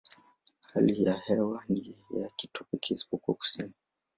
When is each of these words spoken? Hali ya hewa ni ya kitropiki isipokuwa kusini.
Hali 0.73 1.03
ya 1.03 1.13
hewa 1.13 1.63
ni 1.69 1.95
ya 2.13 2.29
kitropiki 2.35 2.93
isipokuwa 2.93 3.35
kusini. 3.37 3.73